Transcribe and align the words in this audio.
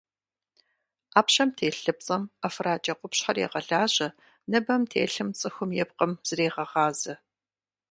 Ӏэпщэм 1.11 1.49
телъ 1.57 1.79
лыпцӏэм 1.85 2.23
ӏэфракӏэ 2.39 2.93
къупщхьэр 2.99 3.37
егъэлажьэ, 3.45 4.07
ныбэм 4.49 4.81
телъым 4.91 5.29
цӏыхум 5.37 5.69
и 5.73 5.83
пкъым 5.89 6.11
зрегъэгъазэ. 6.27 7.13